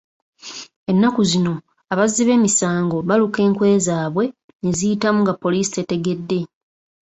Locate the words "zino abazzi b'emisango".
1.31-2.97